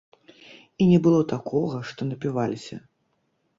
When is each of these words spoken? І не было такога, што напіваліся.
І 0.81 0.83
не 0.91 0.95
было 1.05 1.19
такога, 1.35 1.77
што 1.91 2.01
напіваліся. 2.09 2.83